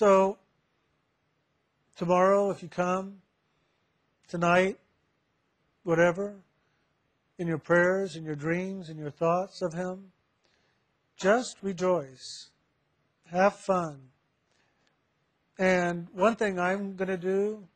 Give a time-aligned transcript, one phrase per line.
[0.00, 0.38] So,
[1.94, 3.20] tomorrow, if you come,
[4.28, 4.78] tonight,
[5.82, 6.36] whatever,
[7.36, 10.12] in your prayers, in your dreams, in your thoughts of Him,
[11.18, 12.48] just rejoice.
[13.30, 14.00] Have fun.
[15.58, 17.68] And one thing I'm going to do,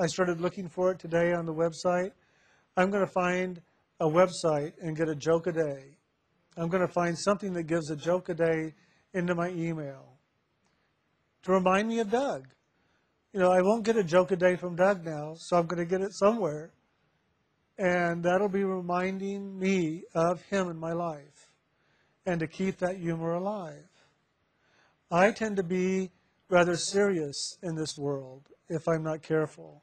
[0.00, 2.12] I started looking for it today on the website.
[2.76, 3.60] I'm going to find
[3.98, 5.96] a website and get a joke a day.
[6.56, 8.72] I'm going to find something that gives a joke a day
[9.14, 10.11] into my email
[11.42, 12.48] to remind me of Doug.
[13.32, 15.78] You know, I won't get a joke a day from Doug now, so I'm going
[15.78, 16.70] to get it somewhere.
[17.78, 21.50] And that'll be reminding me of him in my life
[22.26, 23.88] and to keep that humor alive.
[25.10, 26.10] I tend to be
[26.48, 29.82] rather serious in this world if I'm not careful.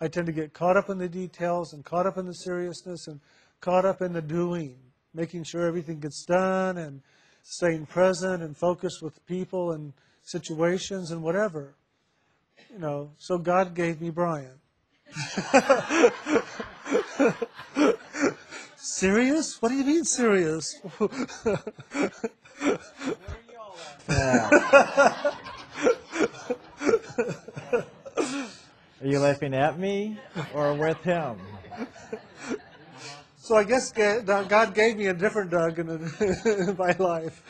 [0.00, 3.06] I tend to get caught up in the details and caught up in the seriousness
[3.08, 3.20] and
[3.60, 4.76] caught up in the doing,
[5.12, 7.02] making sure everything gets done and
[7.42, 9.92] staying present and focused with people and
[10.30, 11.74] situations and whatever.
[12.72, 14.60] You know, so God gave me Brian.
[18.76, 19.60] serious?
[19.60, 20.80] What do you mean serious?
[29.00, 30.18] Are you laughing at me
[30.54, 31.40] or with him?
[33.38, 37.42] So I guess God gave me a different Doug in my life.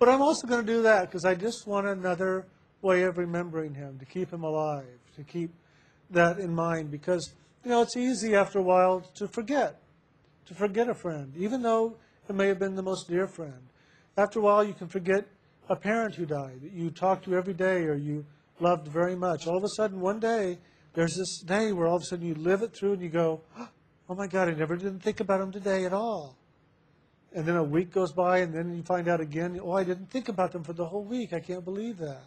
[0.00, 2.46] But I'm also going to do that because I just want another
[2.80, 5.52] way of remembering him, to keep him alive, to keep
[6.08, 6.90] that in mind.
[6.90, 9.82] Because, you know, it's easy after a while to forget,
[10.46, 13.60] to forget a friend, even though it may have been the most dear friend.
[14.16, 15.26] After a while, you can forget
[15.68, 18.24] a parent who died that you talked to every day or you
[18.58, 19.46] loved very much.
[19.46, 20.58] All of a sudden, one day,
[20.94, 23.42] there's this day where all of a sudden you live it through and you go,
[24.08, 26.38] oh my God, I never didn't think about him today at all.
[27.32, 30.10] And then a week goes by and then you find out again, oh, I didn't
[30.10, 31.32] think about them for the whole week.
[31.32, 32.22] I can't believe that.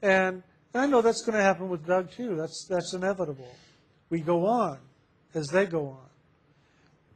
[0.00, 2.36] And, and I know that's going to happen with Doug too.
[2.36, 3.54] That's, that's inevitable.
[4.08, 4.78] We go on
[5.34, 6.08] as they go on.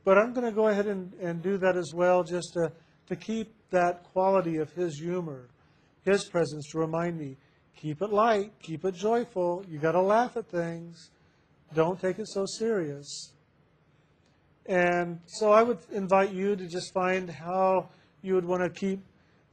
[0.04, 2.70] But I'm going to go ahead and, and do that as well just to,
[3.08, 5.48] to keep that quality of his humor,
[6.04, 7.36] his presence to remind me
[7.76, 9.64] keep it light, keep it joyful.
[9.68, 11.10] You got to laugh at things.
[11.74, 13.32] Don't take it so serious.
[14.68, 17.88] And so I would invite you to just find how
[18.22, 19.00] you would want to keep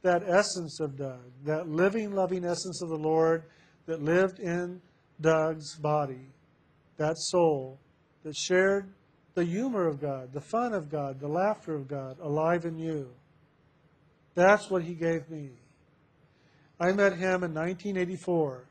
[0.02, 3.44] that essence of Doug, that living, loving essence of the Lord
[3.86, 4.80] that lived in
[5.20, 6.28] Doug's body,
[6.96, 7.78] that soul
[8.22, 8.92] that shared
[9.34, 13.10] the humor of God, the fun of God, the laughter of God alive in you.
[14.34, 15.50] That's what he gave me.
[16.80, 18.66] I met him in 1984,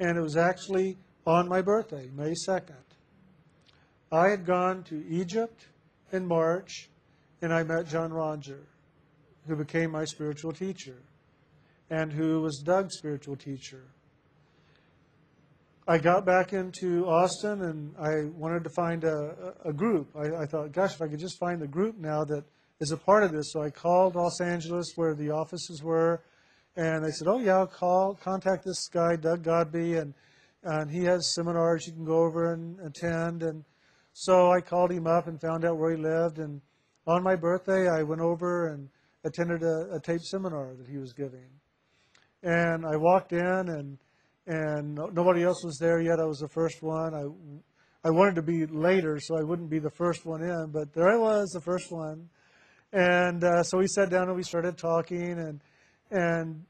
[0.00, 2.74] and it was actually on my birthday, May 2nd.
[4.10, 5.66] I had gone to Egypt
[6.12, 6.90] in March,
[7.40, 8.68] and I met John Roger,
[9.46, 11.02] who became my spiritual teacher,
[11.90, 13.84] and who was Doug's spiritual teacher.
[15.88, 20.14] I got back into Austin, and I wanted to find a, a group.
[20.14, 22.44] I, I thought, gosh, if I could just find a group now that
[22.78, 23.52] is a part of this.
[23.52, 26.22] So I called Los Angeles where the offices were,
[26.76, 30.14] and they said, "Oh yeah, I'll call, contact this guy, Doug Godby, and
[30.62, 33.64] and he has seminars you can go over and attend." And
[34.12, 36.38] so I called him up and found out where he lived.
[36.38, 36.60] And
[37.06, 38.88] on my birthday, I went over and
[39.24, 41.48] attended a, a tape seminar that he was giving.
[42.42, 43.98] And I walked in, and
[44.46, 46.18] and nobody else was there yet.
[46.18, 47.14] I was the first one.
[47.14, 50.92] I I wanted to be later so I wouldn't be the first one in, but
[50.92, 52.28] there I was, the first one.
[52.92, 55.60] And uh, so we sat down and we started talking, and
[56.10, 56.64] and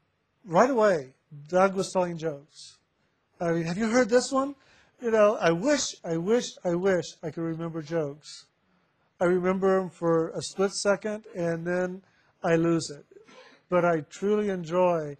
[0.45, 1.13] right away,
[1.47, 2.77] Doug was telling jokes.
[3.41, 4.55] I mean, have you heard this one?
[5.03, 8.45] You know, I wish, I wish, I wish I could remember jokes.
[9.19, 12.01] I remember them for a split second, and then
[12.41, 13.05] I lose it.
[13.67, 15.17] But I truly enjoy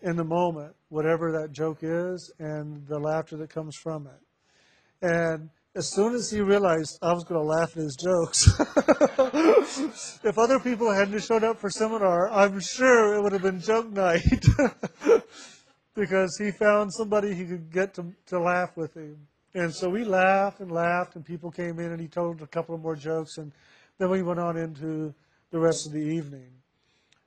[0.00, 5.04] in the moment whatever that joke is and the laughter that comes from it.
[5.04, 8.46] And as soon as he realized I was going to laugh at his jokes,
[10.24, 13.90] if other people hadn't showed up for seminar, I'm sure it would have been joke
[13.90, 14.46] night
[15.96, 19.16] because he found somebody he could get to, to laugh with him.
[19.54, 22.74] And so we laughed and laughed, and people came in, and he told a couple
[22.74, 23.50] of more jokes, and
[23.98, 25.14] then we went on into
[25.50, 26.50] the rest of the evening.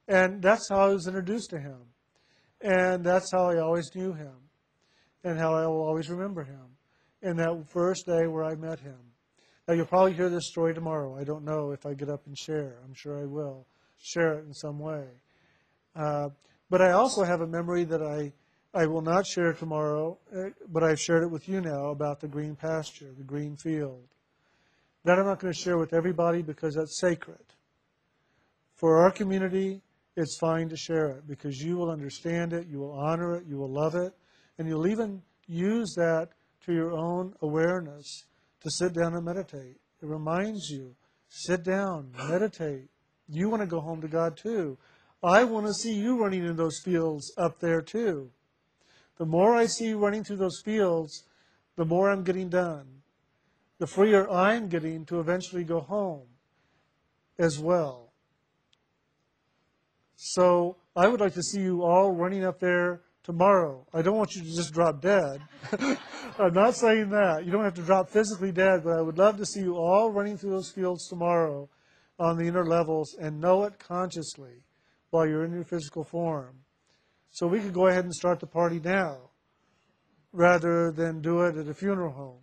[0.08, 1.80] And that's how I was introduced to him.
[2.62, 4.36] And that's how I always knew him,
[5.24, 6.78] and how I will always remember him
[7.24, 8.98] in that first day where I met him.
[9.68, 11.18] Now, you'll probably hear this story tomorrow.
[11.20, 12.78] I don't know if I get up and share.
[12.86, 13.66] I'm sure I will
[13.98, 15.06] share it in some way.
[15.96, 16.30] Uh,
[16.70, 18.32] but I also have a memory that I,
[18.74, 22.28] I will not share tomorrow, uh, but I've shared it with you now about the
[22.28, 24.04] green pasture, the green field.
[25.06, 27.44] That I'm not going to share with everybody because that's sacred.
[28.76, 29.82] For our community,
[30.16, 33.58] it's fine to share it because you will understand it, you will honor it, you
[33.58, 34.14] will love it,
[34.58, 36.30] and you'll even use that
[36.66, 38.26] to your own awareness
[38.62, 39.78] to sit down and meditate.
[40.02, 40.96] It reminds you
[41.28, 42.90] sit down, meditate.
[43.28, 44.78] You want to go home to God too.
[45.24, 48.32] I want to see you running in those fields up there too.
[49.20, 51.26] The more I see you running through those fields,
[51.76, 52.88] the more I'm getting done.
[53.78, 56.28] The freer I'm getting to eventually go home
[57.38, 58.14] as well.
[60.16, 63.86] So I would like to see you all running up there tomorrow.
[63.94, 65.42] I don't want you to just drop dead.
[66.40, 67.46] I'm not saying that.
[67.46, 70.12] You don't have to drop physically dead, but I would love to see you all
[70.12, 71.70] running through those fields tomorrow
[72.18, 74.64] on the inner levels and know it consciously
[75.10, 76.56] while you're in your physical form.
[77.32, 79.30] So we could go ahead and start the party now
[80.32, 82.42] rather than do it at a funeral home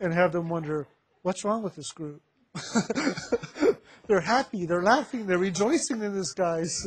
[0.00, 0.86] and have them wonder,
[1.22, 2.22] what's wrong with this group?
[4.06, 6.86] they're happy, they're laughing, they're rejoicing in this guy's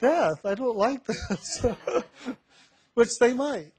[0.00, 0.44] death.
[0.44, 1.66] I don't like this.
[2.94, 3.72] Which they might.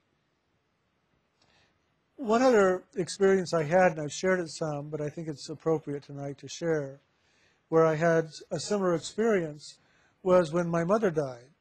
[2.16, 6.04] One other experience I had, and I've shared it some, but I think it's appropriate
[6.04, 7.02] tonight to share,
[7.70, 9.78] where I had a similar experience
[10.22, 11.53] was when my mother died.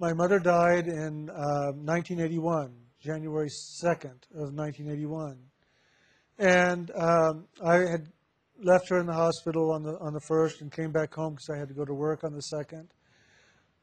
[0.00, 5.36] My mother died in uh, 1981, January 2nd of 1981.
[6.38, 8.06] And um, I had
[8.62, 11.50] left her in the hospital on the, on the first and came back home because
[11.50, 12.88] I had to go to work on the second.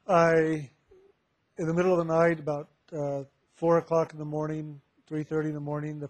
[0.08, 0.70] I,
[1.58, 3.24] in the middle of the night, about uh,
[3.56, 4.80] 4 o'clock in the morning,
[5.10, 6.08] 3.30 in the morning, the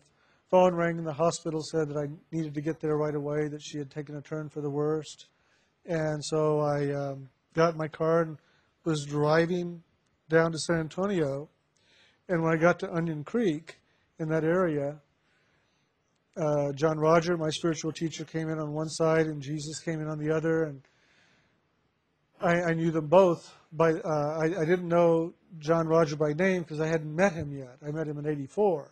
[0.52, 3.60] phone rang and the hospital said that I needed to get there right away, that
[3.60, 5.26] she had taken a turn for the worst.
[5.84, 8.38] And so I um, got in my car and
[8.84, 9.82] was driving
[10.28, 11.48] down to San Antonio.
[12.28, 13.78] And when I got to Onion Creek
[14.18, 15.00] in that area,
[16.36, 20.08] uh, John Roger, my spiritual teacher, came in on one side and Jesus came in
[20.08, 20.64] on the other.
[20.64, 20.82] And
[22.40, 23.54] I, I knew them both.
[23.72, 27.52] By, uh, I, I didn't know John Roger by name because I hadn't met him
[27.56, 27.76] yet.
[27.86, 28.90] I met him in 84.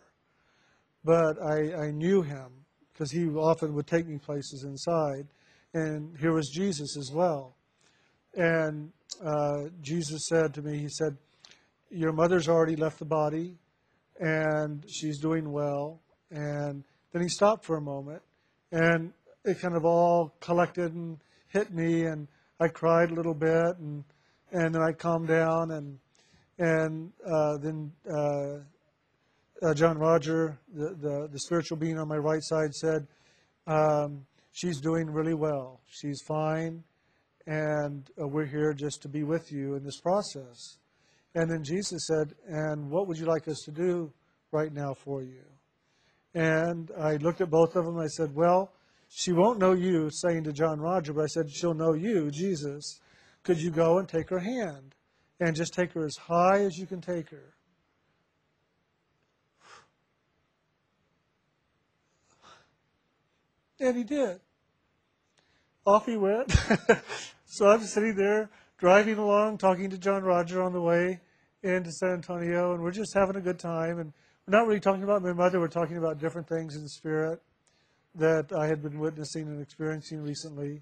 [1.03, 5.27] But I, I knew him because he often would take me places inside.
[5.73, 7.55] And here was Jesus as well.
[8.33, 8.91] And
[9.23, 11.17] uh, Jesus said to me, He said,
[11.89, 13.57] Your mother's already left the body,
[14.19, 16.01] and she's doing well.
[16.31, 18.21] And then he stopped for a moment,
[18.71, 21.17] and it kind of all collected and
[21.47, 22.27] hit me, and
[22.59, 24.03] I cried a little bit, and
[24.51, 25.99] and then I calmed down, and
[26.57, 28.57] and uh, then uh,
[29.65, 33.07] uh, John Roger, the, the, the spiritual being on my right side, said,
[33.67, 35.81] um, "She's doing really well.
[35.89, 36.83] She's fine."
[37.47, 40.77] and uh, we're here just to be with you in this process.
[41.35, 44.11] And then Jesus said, And what would you like us to do
[44.51, 45.43] right now for you?
[46.33, 47.99] And I looked at both of them.
[47.99, 48.71] I said, Well,
[49.09, 52.99] she won't know you, saying to John Roger, but I said, She'll know you, Jesus.
[53.43, 54.95] Could you go and take her hand
[55.39, 57.53] and just take her as high as you can take her?
[63.79, 64.39] And he did.
[65.85, 66.55] Off he went.
[67.47, 71.21] So I'm sitting there driving along, talking to John Roger on the way
[71.65, 73.99] into San Antonio, and we're just having a good time.
[73.99, 74.13] And
[74.45, 77.41] we're not really talking about my mother, we're talking about different things in the spirit
[78.15, 80.81] that I had been witnessing and experiencing recently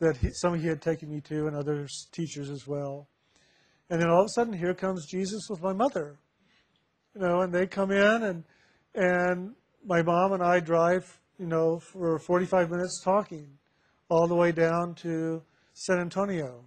[0.00, 3.08] that he, some of he had taken me to, and other teachers as well.
[3.90, 6.18] And then all of a sudden, here comes Jesus with my mother.
[7.14, 8.44] You know, and they come in, and
[8.94, 13.46] and my mom and I drive, you know, for 45 minutes talking,
[14.08, 15.42] all the way down to
[15.74, 16.64] San Antonio.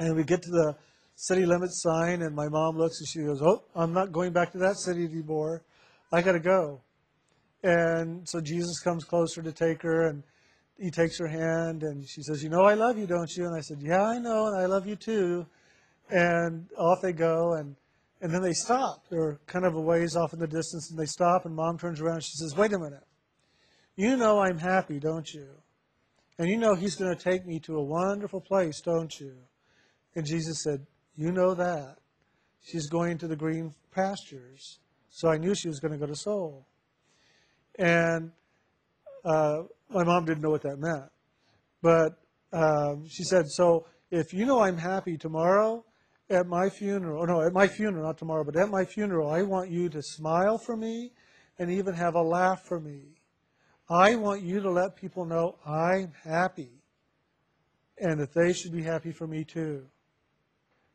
[0.00, 0.76] And we get to the
[1.20, 4.52] city limits sign, and my mom looks and she goes, Oh, I'm not going back
[4.52, 5.64] to that city anymore.
[6.12, 6.80] I got to go.
[7.64, 10.22] And so Jesus comes closer to take her, and
[10.78, 13.46] he takes her hand, and she says, You know, I love you, don't you?
[13.46, 15.44] And I said, Yeah, I know, and I love you too.
[16.08, 17.74] And off they go, and,
[18.22, 19.04] and then they stop.
[19.10, 22.00] They're kind of a ways off in the distance, and they stop, and mom turns
[22.00, 23.04] around and she says, Wait a minute.
[23.96, 25.48] You know I'm happy, don't you?
[26.38, 29.34] And you know He's going to take me to a wonderful place, don't you?
[30.14, 30.86] And Jesus said,
[31.18, 31.96] You know that.
[32.62, 34.78] She's going to the green pastures.
[35.10, 36.64] So I knew she was going to go to Soul.
[37.76, 38.30] And
[39.24, 41.10] uh, my mom didn't know what that meant.
[41.82, 42.12] But
[42.52, 45.84] um, she said, So if you know I'm happy tomorrow
[46.30, 49.70] at my funeral, no, at my funeral, not tomorrow, but at my funeral, I want
[49.70, 51.10] you to smile for me
[51.58, 53.18] and even have a laugh for me.
[53.90, 56.84] I want you to let people know I'm happy
[57.98, 59.86] and that they should be happy for me too.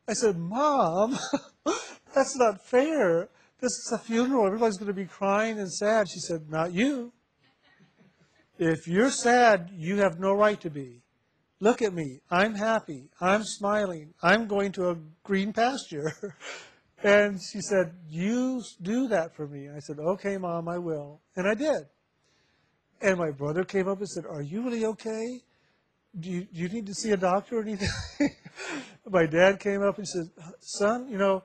[0.06, 1.18] I said, Mom,
[2.14, 3.28] that's not fair.
[3.60, 4.46] This is a funeral.
[4.46, 6.08] Everybody's going to be crying and sad.
[6.08, 7.12] She said, Not you.
[8.58, 11.02] If you're sad, you have no right to be.
[11.60, 12.20] Look at me.
[12.30, 13.08] I'm happy.
[13.20, 14.12] I'm smiling.
[14.22, 16.36] I'm going to a green pasture.
[17.02, 19.70] and she said, You do that for me.
[19.74, 21.20] I said, Okay, Mom, I will.
[21.36, 21.86] And I did.
[23.00, 25.40] And my brother came up and said, Are you really okay?
[26.18, 27.88] Do you, do you need to see a doctor or anything?
[29.10, 30.30] my dad came up and said,
[30.60, 31.42] Son, you know,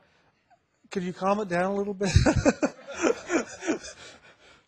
[0.92, 2.12] could you calm it down a little bit?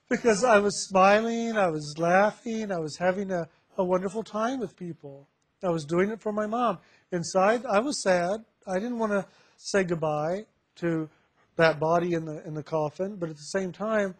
[0.10, 4.76] because I was smiling, I was laughing, I was having a, a wonderful time with
[4.76, 5.28] people.
[5.64, 6.80] I was doing it for my mom.
[7.12, 8.44] Inside, I was sad.
[8.68, 9.26] I didn't want to
[9.58, 10.46] say goodbye
[10.78, 11.10] to
[11.58, 14.16] that body in the in the coffin, but at the same time,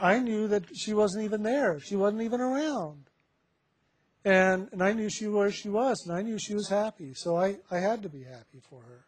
[0.00, 1.78] I knew that she wasn't even there.
[1.80, 3.07] She wasn't even around.
[4.28, 7.14] And and I knew she where she was, and I knew she was happy.
[7.14, 9.06] So I, I had to be happy for her.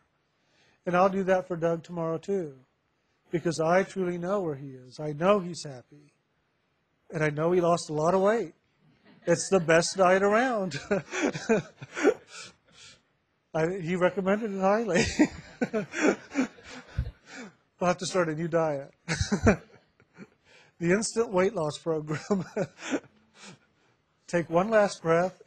[0.86, 2.54] And I'll do that for Doug tomorrow too.
[3.30, 4.98] Because I truly know where he is.
[4.98, 6.14] I know he's happy.
[7.12, 8.54] And I know he lost a lot of weight.
[9.26, 10.80] It's the best diet around.
[13.54, 15.04] I, he recommended it highly.
[17.78, 18.90] we'll have to start a new diet.
[19.06, 19.60] the
[20.80, 22.46] instant weight loss program.
[24.30, 25.42] Take one last breath,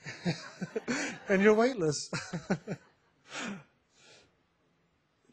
[1.30, 2.12] and you're weightless.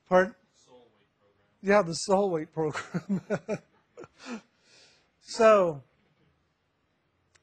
[0.09, 0.37] Pardon?
[1.61, 3.21] Yeah, the soul weight program.
[5.23, 5.83] so,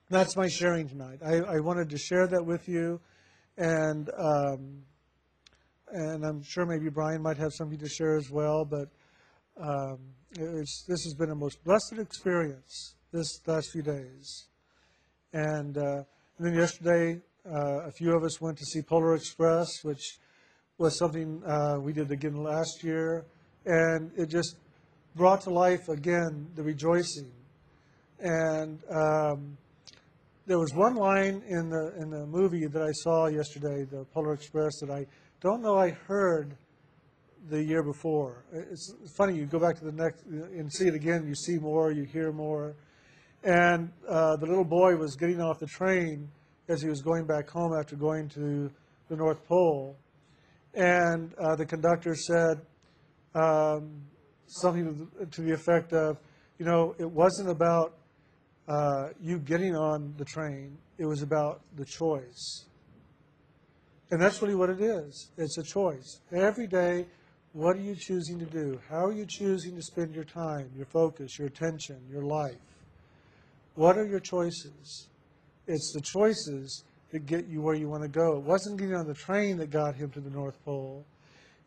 [0.09, 1.19] that's my sharing tonight.
[1.25, 3.01] I, I wanted to share that with you,
[3.57, 4.83] and um,
[5.91, 8.63] and I'm sure maybe Brian might have something to share as well.
[8.63, 8.87] But
[9.61, 9.97] um,
[10.31, 14.47] this has been a most blessed experience this last few days,
[15.37, 16.03] and, uh,
[16.37, 20.17] and then yesterday uh, a few of us went to see Polar Express, which
[20.77, 23.25] was something uh, we did again last year,
[23.65, 24.55] and it just
[25.15, 27.31] brought to life again the rejoicing
[28.19, 28.79] and.
[28.89, 29.57] Um,
[30.47, 34.31] there was one line in the in the movie that I saw yesterday, the Polar
[34.31, 35.05] Express, that I
[35.41, 36.55] don't know I heard
[37.49, 38.45] the year before.
[38.53, 41.27] It's funny you go back to the next and see it again.
[41.27, 42.75] You see more, you hear more,
[43.47, 46.27] and uh, the little boy was getting off the train
[46.67, 48.69] as he was going back home after going to
[49.07, 49.95] the North Pole,
[50.73, 52.59] and uh, the conductor said
[53.33, 54.01] um,
[54.47, 56.17] something to the, effect of,
[56.59, 57.93] you know, it wasn't about
[58.67, 60.77] uh, you getting on the train.
[60.97, 62.65] It was about the choice.
[64.11, 65.29] And that's really what it is.
[65.37, 66.19] It's a choice.
[66.33, 67.05] Every day,
[67.53, 68.79] what are you choosing to do?
[68.89, 72.57] How are you choosing to spend your time, your focus, your attention, your life?
[73.77, 75.07] What are your choices?
[75.67, 78.35] It's the choices that get you where you want to go.
[78.37, 81.05] It wasn't getting on the train that got him to the North Pole.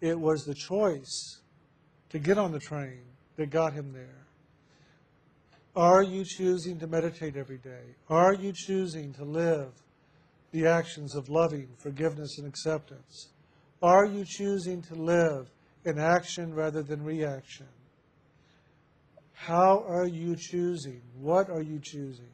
[0.00, 1.38] It was the choice
[2.08, 3.02] to get on the train
[3.36, 4.26] that got him there.
[5.76, 7.94] Are you choosing to meditate every day?
[8.08, 9.70] Are you choosing to live
[10.50, 13.28] the actions of loving, forgiveness, and acceptance?
[13.84, 15.48] Are you choosing to live
[15.84, 17.68] in action rather than reaction?
[19.40, 21.00] How are you choosing?
[21.18, 22.28] What are you choosing?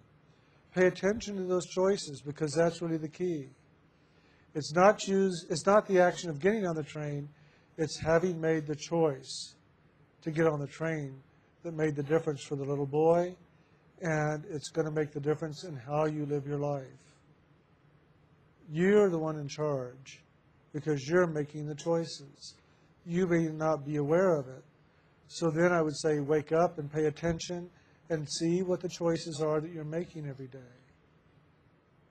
[0.74, 3.46] Pay attention to those choices because that's really the key.
[4.56, 7.28] It's not choose it's not the action of getting on the train,
[7.78, 9.54] it's having made the choice
[10.22, 11.14] to get on the train
[11.62, 13.36] that made the difference for the little boy,
[14.02, 16.86] and it's going to make the difference in how you live your life.
[18.68, 20.24] You're the one in charge
[20.72, 22.54] because you're making the choices.
[23.06, 24.64] You may not be aware of it.
[25.28, 27.68] So then I would say wake up and pay attention
[28.10, 30.58] and see what the choices are that you're making every day.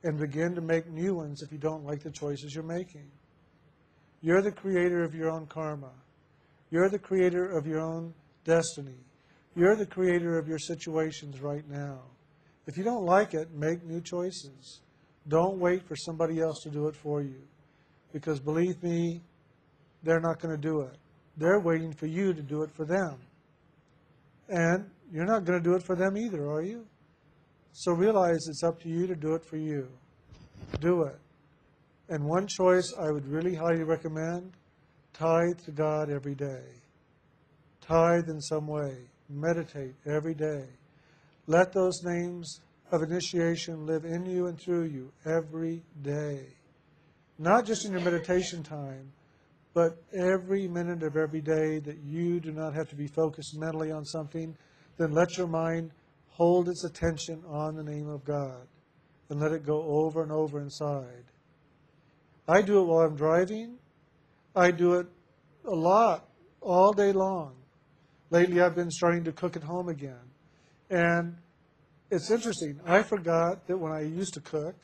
[0.03, 3.09] And begin to make new ones if you don't like the choices you're making.
[4.21, 5.91] You're the creator of your own karma.
[6.69, 8.99] You're the creator of your own destiny.
[9.55, 12.01] You're the creator of your situations right now.
[12.67, 14.81] If you don't like it, make new choices.
[15.27, 17.41] Don't wait for somebody else to do it for you.
[18.11, 19.21] Because believe me,
[20.03, 20.97] they're not going to do it.
[21.37, 23.17] They're waiting for you to do it for them.
[24.49, 26.85] And you're not going to do it for them either, are you?
[27.73, 29.87] So realize it's up to you to do it for you.
[30.79, 31.19] Do it.
[32.07, 34.53] And one choice I would really highly recommend
[35.13, 36.63] tithe to God every day.
[37.81, 38.95] Tithe in some way.
[39.29, 40.65] Meditate every day.
[41.47, 42.61] Let those names
[42.91, 46.45] of initiation live in you and through you every day.
[47.37, 49.11] Not just in your meditation time,
[49.75, 53.91] but every minute of every day that you do not have to be focused mentally
[53.91, 54.55] on something,
[54.97, 55.91] then let your mind
[56.29, 58.67] hold its attention on the name of God
[59.29, 61.25] and let it go over and over inside.
[62.47, 63.75] I do it while I'm driving.
[64.55, 65.07] I do it
[65.65, 66.25] a lot,
[66.61, 67.53] all day long.
[68.29, 70.23] Lately, I've been starting to cook at home again.
[70.89, 71.35] And
[72.09, 72.79] it's interesting.
[72.85, 74.75] I forgot that when I used to cook,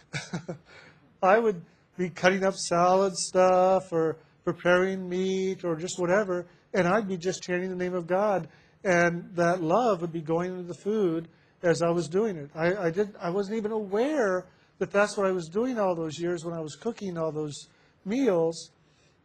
[1.24, 1.62] I would
[1.98, 7.44] be cutting up salad stuff or preparing meat or just whatever, and I'd be just
[7.44, 8.48] chanting the name of God,
[8.84, 11.28] and that love would be going into the food
[11.64, 12.50] as I was doing it.
[12.56, 13.14] I, I did.
[13.22, 14.46] I wasn't even aware
[14.80, 17.68] that that's what I was doing all those years when I was cooking all those
[18.04, 18.72] meals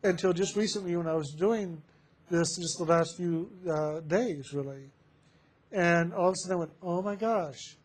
[0.02, 1.82] until just recently when I was doing
[2.30, 4.90] this just the last few uh, days, really.
[5.72, 7.76] And all of a sudden I went, oh my gosh,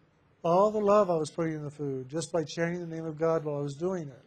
[0.44, 3.18] all the love I was putting in the food just by chanting the name of
[3.18, 4.26] God while I was doing it.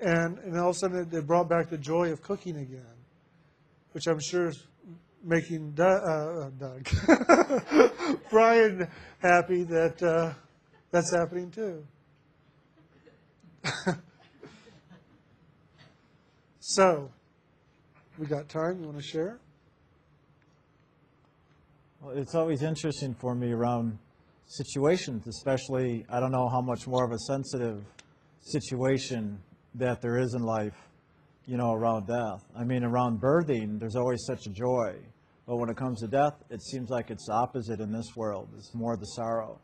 [0.00, 2.96] And, and all of a sudden it, it brought back the joy of cooking again,
[3.92, 4.66] which I'm sure is
[5.22, 6.88] making Doug, uh, uh, Doug
[8.30, 8.88] Brian
[9.18, 10.32] happy that uh,
[10.90, 11.86] that's happening too.
[16.60, 17.10] so,
[18.18, 18.80] we got time.
[18.80, 19.38] You want to share?
[22.00, 23.98] Well, it's always interesting for me around
[24.46, 27.84] situations, especially, I don't know how much more of a sensitive
[28.40, 29.38] situation
[29.74, 30.76] that there is in life,
[31.46, 32.44] you know, around death.
[32.56, 34.96] I mean, around birthing, there's always such a joy.
[35.46, 38.48] But when it comes to death, it seems like it's opposite in this world.
[38.56, 39.60] It's more the sorrow.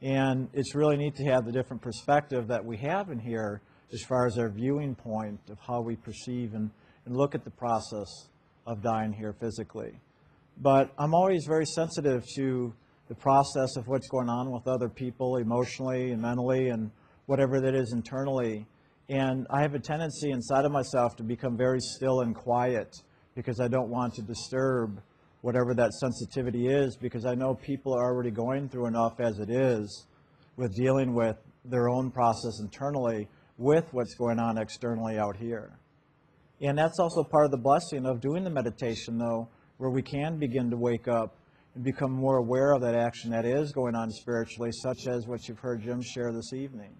[0.00, 3.60] And it's really neat to have the different perspective that we have in here
[3.92, 6.70] as far as our viewing point of how we perceive and,
[7.04, 8.06] and look at the process
[8.66, 9.98] of dying here physically.
[10.60, 12.72] But I'm always very sensitive to
[13.08, 16.90] the process of what's going on with other people emotionally and mentally and
[17.26, 18.66] whatever that is internally.
[19.08, 22.94] And I have a tendency inside of myself to become very still and quiet
[23.34, 25.00] because I don't want to disturb
[25.40, 29.48] whatever that sensitivity is because I know people are already going through enough as it
[29.48, 30.06] is
[30.56, 35.78] with dealing with their own process internally with what's going on externally out here.
[36.60, 39.48] And that's also part of the blessing of doing the meditation, though,
[39.78, 41.36] where we can begin to wake up
[41.74, 45.46] and become more aware of that action that is going on spiritually, such as what
[45.46, 46.90] you've heard Jim share this evening.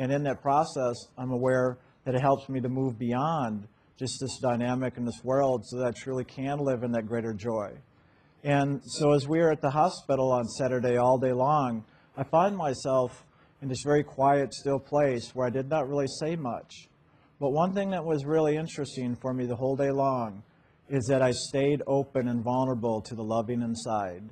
[0.00, 1.76] And in that process, I'm aware
[2.06, 5.88] that it helps me to move beyond just this dynamic in this world so that
[5.88, 7.72] I truly can live in that greater joy.
[8.42, 11.84] And so as we were at the hospital on Saturday all day long,
[12.16, 13.26] I find myself
[13.60, 16.88] in this very quiet, still place where I did not really say much.
[17.38, 20.42] But one thing that was really interesting for me the whole day long
[20.88, 24.22] is that I stayed open and vulnerable to the loving inside.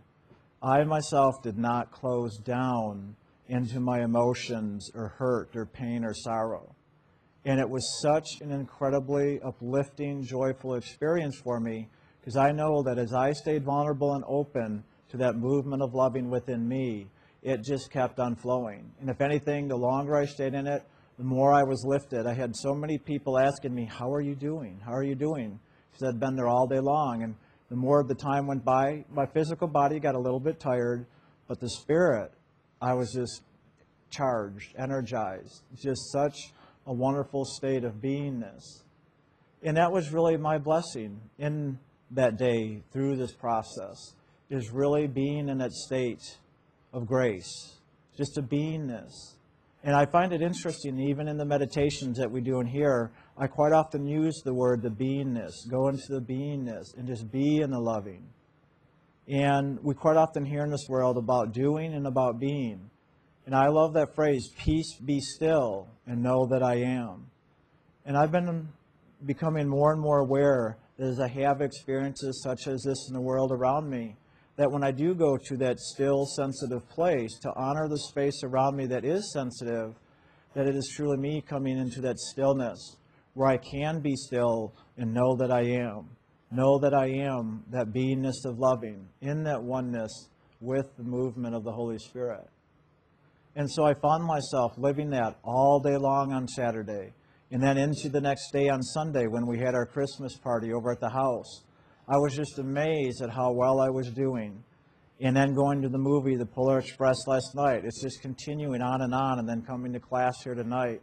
[0.63, 3.17] I myself did not close down
[3.49, 6.75] into my emotions or hurt or pain or sorrow.
[7.45, 11.89] And it was such an incredibly uplifting, joyful experience for me
[12.21, 16.29] because I know that as I stayed vulnerable and open to that movement of loving
[16.29, 17.07] within me,
[17.43, 18.91] it just kept on flowing.
[19.01, 20.83] And if anything, the longer I stayed in it,
[21.17, 22.27] the more I was lifted.
[22.27, 24.81] I had so many people asking me, How are you doing?
[24.85, 25.59] How are you doing?
[25.91, 27.23] Because I'd been there all day long.
[27.23, 27.35] And
[27.71, 31.07] the more the time went by, my physical body got a little bit tired,
[31.49, 32.33] but the spirit,
[32.81, 33.43] I was just
[34.11, 36.53] charged, energized, just such
[36.87, 38.83] a wonderful state of beingness.
[39.63, 41.79] And that was really my blessing in
[42.13, 44.15] that day through this process,
[44.49, 46.39] is really being in that state
[46.93, 47.75] of grace,
[48.17, 49.35] just a beingness.
[49.85, 53.47] And I find it interesting, even in the meditations that we do in here, I
[53.47, 57.71] quite often use the word the beingness, go into the beingness, and just be in
[57.71, 58.25] the loving.
[59.29, 62.91] And we quite often hear in this world about doing and about being.
[63.45, 67.31] And I love that phrase, peace be still and know that I am.
[68.07, 68.69] And I've been
[69.27, 73.21] becoming more and more aware that as I have experiences such as this in the
[73.21, 74.17] world around me,
[74.57, 78.77] that when I do go to that still, sensitive place to honor the space around
[78.77, 79.95] me that is sensitive,
[80.55, 82.97] that it is truly me coming into that stillness
[83.35, 86.09] where I can be still and know that I am.
[86.51, 90.29] Know that I am that beingness of loving in that oneness
[90.61, 92.49] with the movement of the Holy Spirit.
[93.55, 97.13] And so I found myself living that all day long on Saturday.
[97.51, 100.93] And then into the next day on Sunday when we had our Christmas party over
[100.93, 101.65] at the house.
[102.09, 104.63] I was just amazed at how well I was doing.
[105.21, 107.85] And then going to the movie, The Polar Express, last night.
[107.85, 111.03] It's just continuing on and on, and then coming to class here tonight.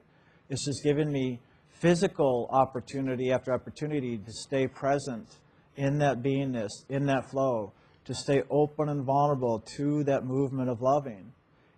[0.50, 1.42] It's just given me
[1.80, 5.28] physical opportunity after opportunity to stay present
[5.76, 7.72] in that beingness, in that flow,
[8.06, 11.32] to stay open and vulnerable to that movement of loving.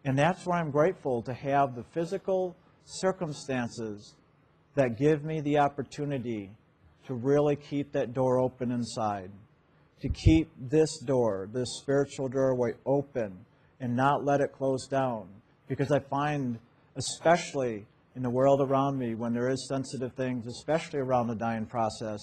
[0.05, 2.55] And that's why I'm grateful to have the physical
[2.86, 4.15] circumstances
[4.75, 6.51] that give me the opportunity
[7.07, 9.31] to really keep that door open inside,
[10.01, 13.38] to keep this door, this spiritual doorway open
[13.79, 15.27] and not let it close down.
[15.67, 16.60] Because I find,
[16.95, 17.86] especially
[18.17, 22.19] in the world around me, when there is sensitive things, especially around the dying process,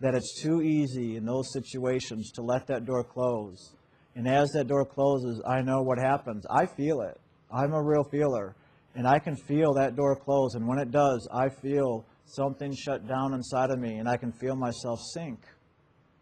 [0.00, 3.74] that it's too easy in those situations to let that door close.
[4.16, 6.46] And as that door closes, I know what happens.
[6.50, 7.20] I feel it.
[7.52, 8.56] I'm a real feeler.
[8.94, 10.54] and I can feel that door close.
[10.54, 14.32] And when it does, I feel something shut down inside of me, and I can
[14.32, 15.40] feel myself sink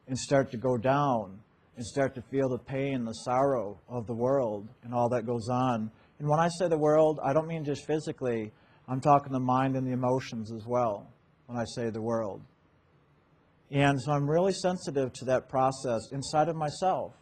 [0.08, 1.38] and start to go down
[1.76, 5.48] and start to feel the pain, the sorrow of the world and all that goes
[5.48, 5.90] on.
[6.18, 8.52] And when I say the world, I don't mean just physically,
[8.88, 11.08] I'm talking the mind and the emotions as well
[11.46, 12.40] when I say the world.
[13.70, 17.14] And so I'm really sensitive to that process inside of myself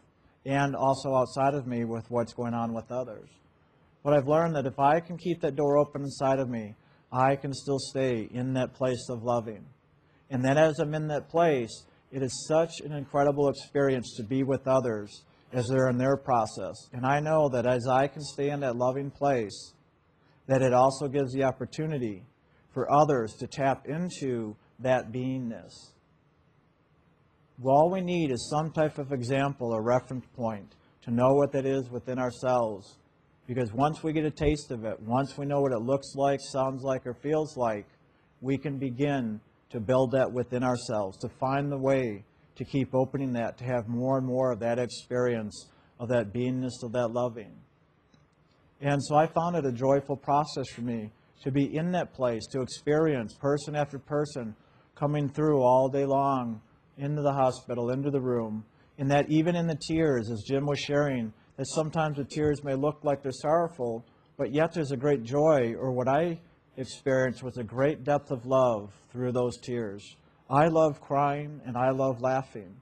[0.45, 3.29] and also outside of me with what's going on with others.
[4.03, 6.75] But I've learned that if I can keep that door open inside of me,
[7.11, 9.65] I can still stay in that place of loving.
[10.29, 14.43] And then as I'm in that place, it is such an incredible experience to be
[14.43, 16.75] with others as they're in their process.
[16.93, 19.73] And I know that as I can stay in that loving place,
[20.51, 22.25] that it also gives the opportunity
[22.73, 25.71] for others to tap into that beingness.
[27.63, 31.65] All we need is some type of example or reference point to know what that
[31.65, 32.97] is within ourselves.
[33.47, 36.41] Because once we get a taste of it, once we know what it looks like,
[36.41, 37.87] sounds like, or feels like,
[38.41, 42.25] we can begin to build that within ourselves, to find the way
[42.57, 46.83] to keep opening that, to have more and more of that experience of that beingness,
[46.83, 47.53] of that loving.
[48.81, 51.11] And so I found it a joyful process for me
[51.43, 54.55] to be in that place, to experience person after person
[54.95, 56.61] coming through all day long
[56.97, 58.63] into the hospital, into the room,
[58.97, 62.75] and that even in the tears, as Jim was sharing, that sometimes the tears may
[62.75, 64.03] look like they're sorrowful,
[64.37, 66.39] but yet there's a great joy, or what I
[66.77, 70.15] experienced was a great depth of love through those tears.
[70.49, 72.75] I love crying and I love laughing.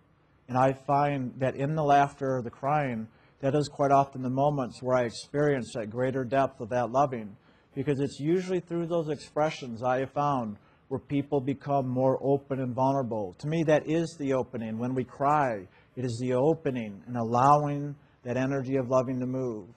[0.48, 3.08] And I find that in the laughter or the crying,
[3.42, 7.36] that is quite often the moments where I experience that greater depth of that loving.
[7.74, 10.58] Because it's usually through those expressions I have found
[10.90, 13.36] where people become more open and vulnerable.
[13.40, 14.78] To me, that is the opening.
[14.78, 19.68] When we cry, it is the opening and allowing that energy of loving to move.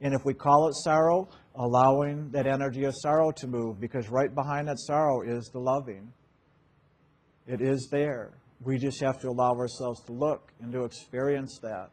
[0.00, 4.32] And if we call it sorrow, allowing that energy of sorrow to move, because right
[4.34, 6.12] behind that sorrow is the loving.
[7.46, 8.32] It is there.
[8.64, 11.90] We just have to allow ourselves to look and to experience that.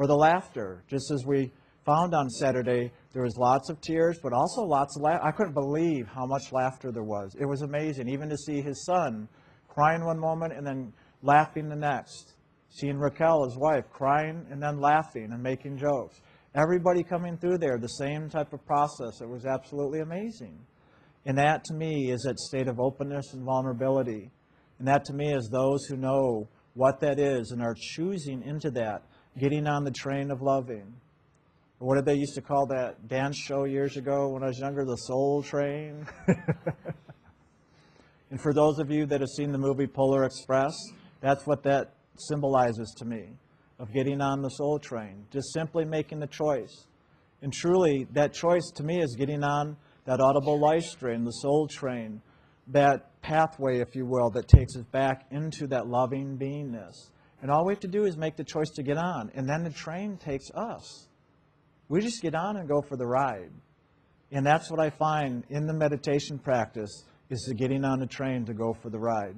[0.00, 1.52] Or the laughter, just as we
[1.84, 5.26] found on Saturday, there was lots of tears, but also lots of laughter.
[5.26, 7.36] I couldn't believe how much laughter there was.
[7.38, 9.28] It was amazing, even to see his son
[9.68, 12.32] crying one moment and then laughing the next.
[12.70, 16.22] Seeing Raquel, his wife, crying and then laughing and making jokes.
[16.54, 19.20] Everybody coming through there, the same type of process.
[19.20, 20.58] It was absolutely amazing.
[21.26, 24.30] And that to me is that state of openness and vulnerability.
[24.78, 28.70] And that to me is those who know what that is and are choosing into
[28.70, 29.02] that,
[29.38, 30.94] getting on the train of loving.
[31.78, 34.84] What did they used to call that dance show years ago when I was younger?
[34.84, 36.06] The Soul Train.
[38.30, 40.74] and for those of you that have seen the movie Polar Express,
[41.20, 43.30] that's what that symbolizes to me
[43.78, 46.86] of getting on the soul train, just simply making the choice.
[47.40, 51.66] And truly, that choice to me is getting on that audible life train, the soul
[51.66, 52.20] train,
[52.68, 56.92] that pathway, if you will, that takes us back into that loving beingness.
[57.42, 59.64] And all we have to do is make the choice to get on, and then
[59.64, 61.08] the train takes us.
[61.88, 63.50] We just get on and go for the ride.
[64.30, 68.44] And that's what I find in the meditation practice is the getting on the train
[68.46, 69.36] to go for the ride.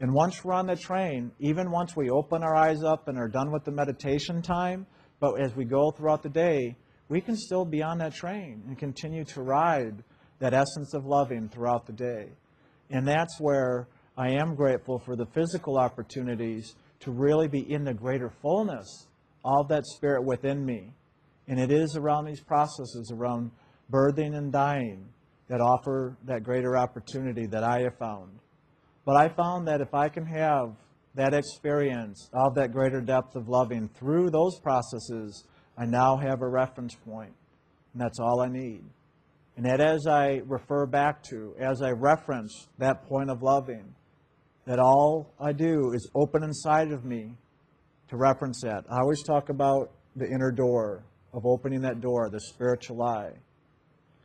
[0.00, 3.28] And once we're on the train, even once we open our eyes up and are
[3.28, 4.86] done with the meditation time,
[5.20, 6.76] but as we go throughout the day,
[7.08, 10.02] we can still be on that train and continue to ride
[10.38, 12.30] that essence of loving throughout the day.
[12.88, 17.94] And that's where I am grateful for the physical opportunities to really be in the
[17.94, 19.06] greater fullness
[19.44, 20.92] of that spirit within me.
[21.48, 23.50] And it is around these processes, around
[23.90, 25.08] birthing and dying,
[25.48, 28.30] that offer that greater opportunity that I have found.
[29.04, 30.76] But I found that if I can have
[31.14, 35.44] that experience of that greater depth of loving through those processes,
[35.76, 37.32] I now have a reference point,
[37.92, 38.84] and that's all I need.
[39.56, 43.94] And that as I refer back to, as I reference that point of loving,
[44.70, 47.32] that all I do is open inside of me
[48.08, 48.84] to reference that.
[48.88, 51.02] I always talk about the inner door,
[51.32, 53.32] of opening that door, the spiritual eye.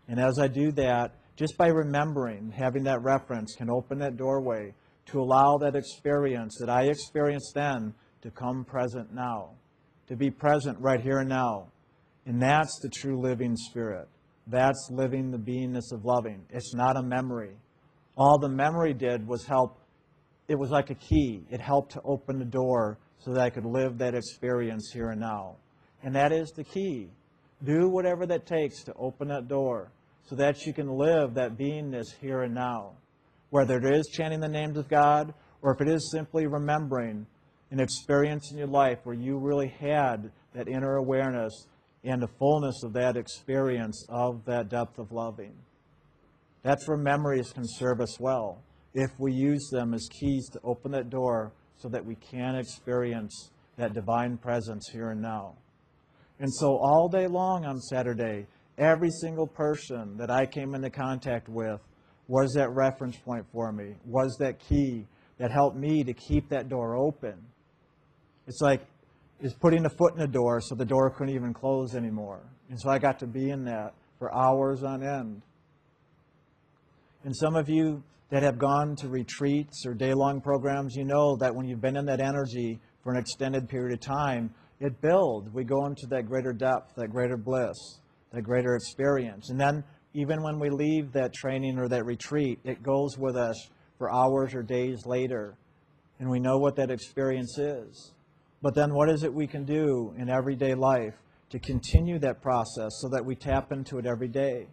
[0.08, 4.75] And as I do that, just by remembering, having that reference can open that doorway
[5.08, 9.49] to allow that experience that I experienced then to come present now,
[10.10, 11.69] to be present right here and now.
[12.27, 14.08] And that's the true living spirit.
[14.45, 16.45] That's living the beingness of loving.
[16.51, 17.58] It's not a memory.
[18.15, 19.79] All the memory did was help,
[20.47, 21.43] it was like a key.
[21.49, 25.19] It helped to open the door so that I could live that experience here and
[25.19, 25.55] now.
[26.03, 27.10] And that is the key.
[27.63, 29.91] Do whatever that takes to open that door
[30.27, 32.91] so that you can live that beingness here and now.
[33.49, 37.25] Whether it is chanting the names of God or if it is simply remembering
[37.71, 41.67] an experience in your life where you really had that inner awareness
[42.03, 45.53] and the fullness of that experience of that depth of loving.
[46.62, 48.62] That's where memories can serve us well
[48.95, 53.51] if we use them as keys to open that door so that we can experience
[53.77, 55.53] that divine presence here and now.
[56.39, 61.49] And so, all day long on Saturday, every single person that I came into contact
[61.49, 61.81] with
[62.27, 65.05] was that reference point for me, was that key
[65.38, 67.36] that helped me to keep that door open.
[68.47, 68.81] It's like
[69.41, 72.39] is putting a foot in the door so the door couldn't even close anymore.
[72.69, 75.41] And so I got to be in that for hours on end.
[77.25, 81.38] And some of you that have gone to retreats or day long programs, you know
[81.38, 85.50] that when you've been in that energy for an extended period of time, it builds.
[85.54, 87.78] We go into that greater depth, that greater bliss,
[88.32, 89.50] that greater experience.
[89.50, 89.84] And then
[90.14, 94.54] even when we leave that training or that retreat, it goes with us for hours
[94.54, 95.56] or days later.
[96.20, 98.14] And we know what that experience is.
[98.62, 101.14] But then what is it we can do in everyday life
[101.52, 104.68] to continue that process so that we tap into it every day?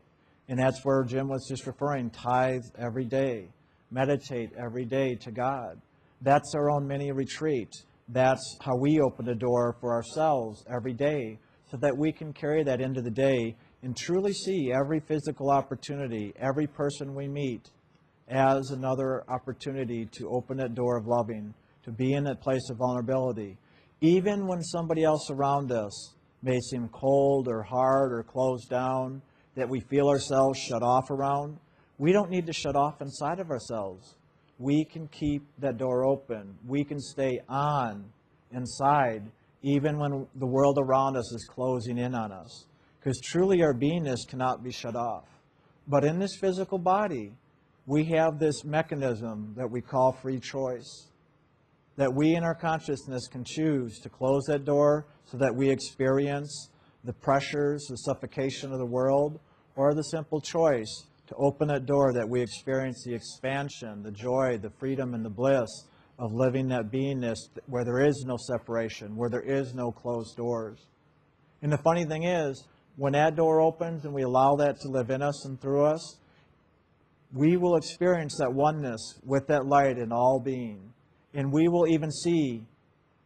[0.48, 3.48] And that's where Jim was just referring tithe every day,
[3.90, 5.80] meditate every day to God.
[6.20, 7.70] That's our own mini retreat.
[8.08, 11.38] That's how we open the door for ourselves every day
[11.70, 16.32] so that we can carry that into the day and truly see every physical opportunity,
[16.38, 17.70] every person we meet
[18.28, 21.52] as another opportunity to open that door of loving,
[21.84, 23.56] to be in that place of vulnerability.
[24.00, 29.22] Even when somebody else around us may seem cold or hard or closed down,
[29.54, 31.58] that we feel ourselves shut off around,
[31.98, 34.16] we don't need to shut off inside of ourselves.
[34.58, 36.56] We can keep that door open.
[36.66, 38.04] We can stay on
[38.50, 39.30] inside
[39.62, 42.66] even when the world around us is closing in on us.
[42.98, 45.24] Because truly our beingness cannot be shut off.
[45.88, 47.32] But in this physical body,
[47.86, 51.08] we have this mechanism that we call free choice.
[51.96, 56.70] That we in our consciousness can choose to close that door so that we experience
[57.04, 59.40] the pressures, the suffocation of the world,
[59.76, 64.58] or the simple choice to open that door that we experience the expansion, the joy,
[64.60, 65.68] the freedom, and the bliss
[66.18, 70.86] of living that beingness where there is no separation, where there is no closed doors.
[71.62, 72.64] And the funny thing is,
[72.96, 76.18] when that door opens and we allow that to live in us and through us,
[77.34, 80.92] we will experience that oneness with that light in all being.
[81.32, 82.66] And we will even see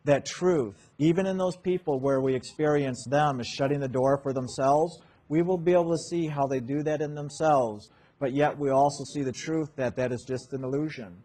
[0.04, 4.32] that truth, even in those people where we experience them as shutting the door for
[4.32, 7.90] themselves, we will be able to see how they do that in themselves.
[8.18, 11.22] But yet we also see the truth that that is just an illusion,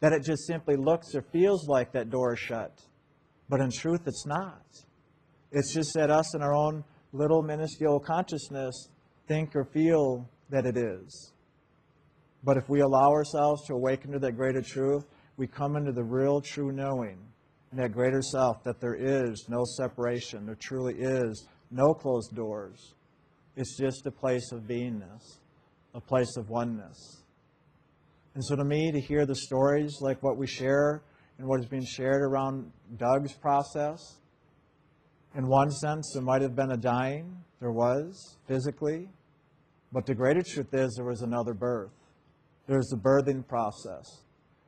[0.00, 2.80] that it just simply looks or feels like that door is shut.
[3.48, 4.62] But in truth, it's not.
[5.50, 8.88] It's just that us in our own little minuscule consciousness
[9.26, 11.32] think or feel that it is.
[12.44, 15.04] But if we allow ourselves to awaken to that greater truth,
[15.36, 17.27] we come into the real true knowing in
[17.72, 20.46] that greater self that there is no separation.
[20.46, 22.94] There truly is no closed doors.
[23.56, 25.38] It's just a place of beingness,
[25.94, 27.22] a place of oneness.
[28.34, 31.02] And so to me, to hear the stories like what we share
[31.38, 34.00] and what is being shared around Doug's process,
[35.34, 37.36] in one sense, there might have been a dying.
[37.60, 39.08] There was, physically.
[39.92, 41.90] But the greater truth is there was another birth.
[42.66, 44.22] There's the birthing process.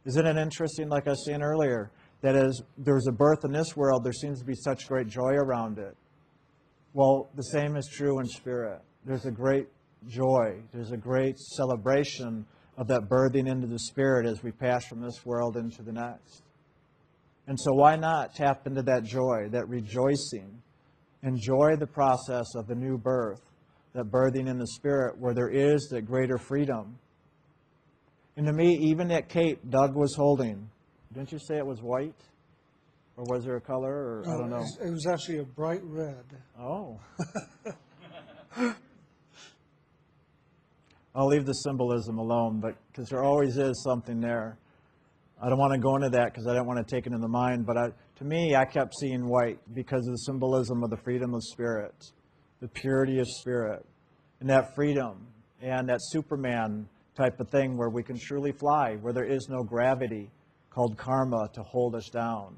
[0.06, 1.90] Isn't it interesting, like I was saying earlier,
[2.22, 5.32] that as there's a birth in this world, there seems to be such great joy
[5.34, 5.96] around it.
[6.92, 8.80] Well, the same is true in spirit.
[9.04, 9.68] There's a great
[10.08, 15.00] joy, there's a great celebration of that birthing into the spirit as we pass from
[15.00, 16.42] this world into the next.
[17.46, 20.62] And so, why not tap into that joy, that rejoicing?
[21.22, 23.42] Enjoy the process of the new birth,
[23.92, 26.98] that birthing in the spirit, where there is that greater freedom.
[28.36, 30.70] And to me, even that cape Doug was holding,
[31.12, 32.20] didn't you say it was white?
[33.16, 33.92] Or was there a color?
[33.92, 34.64] Or I don't know.
[34.82, 36.24] It was actually a bright red.
[36.58, 37.00] Oh.
[41.14, 44.56] I'll leave the symbolism alone, but because there always is something there.
[45.42, 47.20] I don't want to go into that because I don't want to take it in
[47.20, 50.90] the mind, but I, to me, I kept seeing white because of the symbolism of
[50.90, 51.94] the freedom of spirit,
[52.60, 53.84] the purity of spirit,
[54.40, 55.26] and that freedom,
[55.60, 59.64] and that Superman type of thing where we can truly fly, where there is no
[59.64, 60.30] gravity
[60.70, 62.56] called karma to hold us down.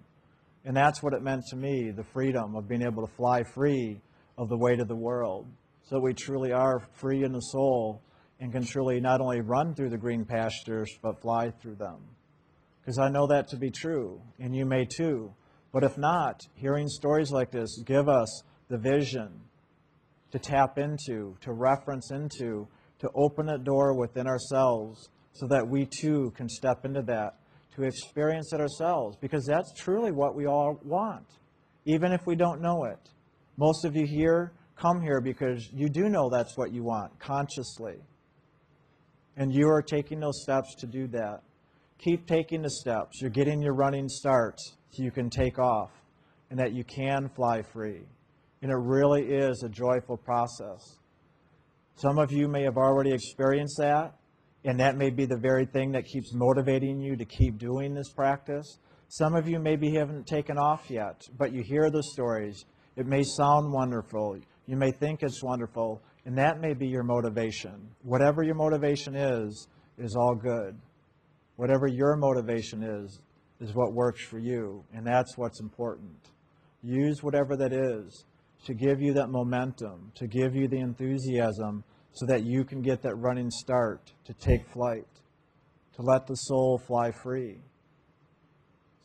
[0.64, 4.00] And that's what it meant to me the freedom of being able to fly free
[4.38, 5.46] of the weight of the world.
[5.88, 8.00] So we truly are free in the soul
[8.40, 11.98] and can truly not only run through the green pastures, but fly through them.
[12.80, 15.32] Because I know that to be true, and you may too.
[15.72, 19.40] But if not, hearing stories like this give us the vision
[20.32, 22.66] to tap into, to reference into,
[22.98, 27.36] to open a door within ourselves so that we too can step into that
[27.74, 31.26] to experience it ourselves because that's truly what we all want,
[31.84, 32.98] even if we don't know it.
[33.56, 37.96] Most of you here come here because you do know that's what you want consciously.
[39.36, 41.42] And you are taking those steps to do that.
[41.98, 43.20] Keep taking the steps.
[43.20, 44.58] You're getting your running start
[44.90, 45.90] so you can take off
[46.50, 48.02] and that you can fly free.
[48.60, 50.98] And it really is a joyful process.
[51.94, 54.14] Some of you may have already experienced that,
[54.64, 58.10] and that may be the very thing that keeps motivating you to keep doing this
[58.10, 58.78] practice.
[59.08, 62.64] Some of you maybe haven't taken off yet, but you hear the stories.
[62.96, 64.38] It may sound wonderful.
[64.66, 67.88] You may think it's wonderful, and that may be your motivation.
[68.02, 69.66] Whatever your motivation is,
[69.98, 70.78] is all good.
[71.56, 73.20] Whatever your motivation is,
[73.60, 76.30] is what works for you, and that's what's important.
[76.82, 78.24] Use whatever that is
[78.64, 83.02] to give you that momentum, to give you the enthusiasm so that you can get
[83.02, 85.06] that running start to take flight,
[85.94, 87.58] to let the soul fly free.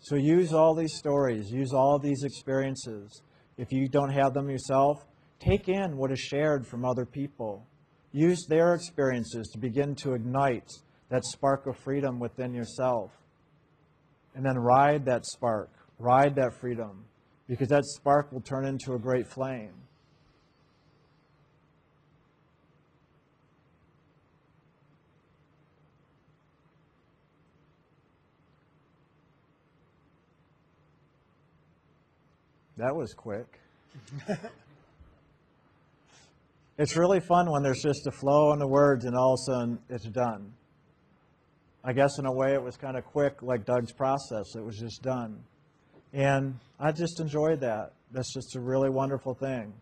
[0.01, 3.21] So use all these stories, use all these experiences.
[3.57, 5.05] If you don't have them yourself,
[5.39, 7.65] take in what is shared from other people.
[8.11, 10.69] Use their experiences to begin to ignite
[11.09, 13.11] that spark of freedom within yourself.
[14.35, 17.05] And then ride that spark, ride that freedom,
[17.47, 19.73] because that spark will turn into a great flame.
[32.77, 33.59] That was quick.
[36.77, 39.51] it's really fun when there's just a flow in the words and all of a
[39.51, 40.53] sudden it's done.
[41.83, 44.55] I guess in a way it was kind of quick, like Doug's process.
[44.55, 45.39] It was just done.
[46.13, 47.93] And I just enjoyed that.
[48.11, 49.73] That's just a really wonderful thing,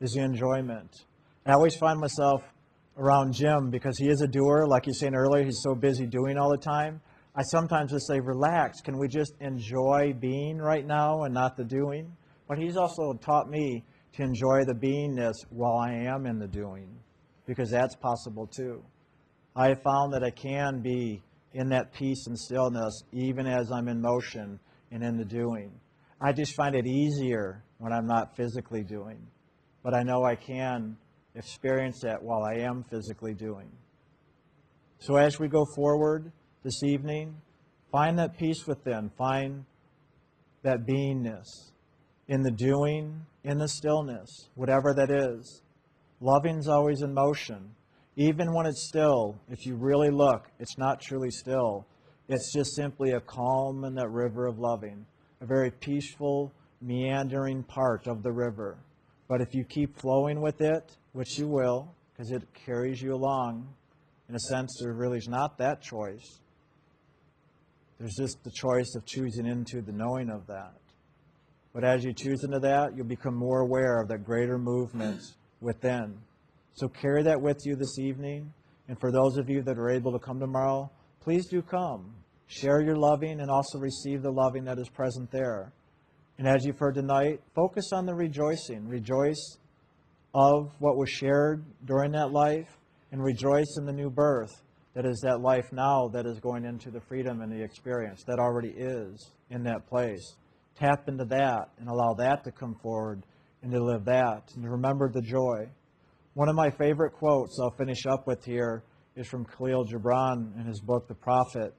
[0.00, 1.04] is the enjoyment.
[1.44, 2.42] I always find myself
[2.96, 4.66] around Jim because he is a doer.
[4.66, 7.02] Like you were saying earlier, he's so busy doing all the time.
[7.36, 8.80] I sometimes just say, relax.
[8.80, 12.16] Can we just enjoy being right now and not the doing?
[12.48, 16.88] But he's also taught me to enjoy the beingness while I am in the doing,
[17.46, 18.84] because that's possible too.
[19.56, 21.22] I have found that I can be
[21.54, 24.60] in that peace and stillness even as I'm in motion
[24.92, 25.72] and in the doing.
[26.20, 29.26] I just find it easier when I'm not physically doing.
[29.82, 30.96] But I know I can
[31.34, 33.70] experience that while I am physically doing.
[35.00, 36.32] So as we go forward
[36.64, 37.36] this evening,
[37.92, 39.64] find that peace within, find
[40.62, 41.46] that beingness
[42.26, 45.60] in the doing, in the stillness, whatever that is.
[46.20, 47.74] Loving's always in motion.
[48.16, 51.86] Even when it's still, if you really look, it's not truly still.
[52.28, 55.04] It's just simply a calm in that river of loving,
[55.42, 56.50] a very peaceful,
[56.80, 58.78] meandering part of the river.
[59.28, 63.68] But if you keep flowing with it, which you will, because it carries you along,
[64.28, 66.40] in a sense, there really is not that choice.
[68.04, 70.74] There's just the choice of choosing into the knowing of that.
[71.72, 75.22] But as you choose into that, you'll become more aware of that greater movement
[75.62, 76.18] within.
[76.74, 78.52] So carry that with you this evening.
[78.88, 80.90] And for those of you that are able to come tomorrow,
[81.22, 82.12] please do come.
[82.46, 85.72] Share your loving and also receive the loving that is present there.
[86.36, 88.86] And as you've heard tonight, focus on the rejoicing.
[88.86, 89.56] Rejoice
[90.34, 92.68] of what was shared during that life
[93.12, 94.60] and rejoice in the new birth
[94.94, 98.38] that is that life now that is going into the freedom and the experience that
[98.38, 100.36] already is in that place.
[100.78, 103.24] Tap into that and allow that to come forward
[103.62, 105.68] and to live that and to remember the joy.
[106.34, 108.84] One of my favorite quotes I'll finish up with here
[109.16, 111.74] is from Kahlil Gibran in his book, The Prophet.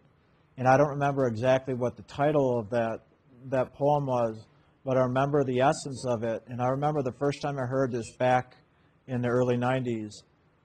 [0.57, 2.99] And I don't remember exactly what the title of that,
[3.47, 4.45] that poem was,
[4.85, 6.43] but I remember the essence of it.
[6.47, 8.55] And I remember the first time I heard this back
[9.07, 10.11] in the early 90s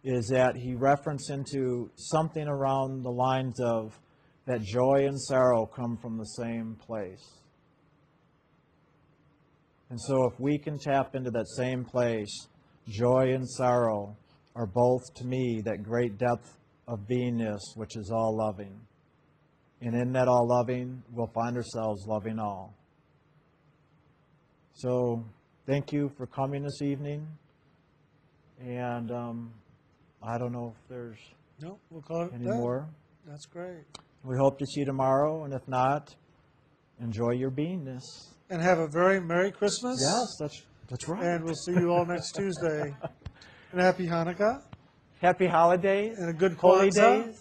[0.03, 3.99] is that he referenced into something around the lines of
[4.47, 7.41] that joy and sorrow come from the same place.
[9.91, 12.49] And so if we can tap into that same place,
[12.89, 14.17] joy and sorrow
[14.55, 16.57] are both to me that great depth
[16.89, 18.81] of beingness which is all loving.
[19.83, 22.75] And in that all loving, we'll find ourselves loving all.
[24.75, 25.25] So
[25.67, 27.27] thank you for coming this evening.
[28.61, 29.53] And um,
[30.23, 31.19] I don't know if there's
[31.63, 32.55] No, we'll call it any that.
[32.57, 32.89] more.
[33.27, 33.85] That's great.
[34.25, 36.15] We hope to see you tomorrow, and if not,
[37.01, 38.03] enjoy your beingness.
[38.51, 39.99] And have a very Merry Christmas.
[40.03, 41.23] Yes, that's that's right.
[41.25, 42.95] And we'll see you all next Tuesday.
[43.73, 44.63] And happy Hanukkah
[45.23, 46.19] Happy holidays.
[46.19, 47.25] and a good Holy Kwanzaa.
[47.27, 47.40] days.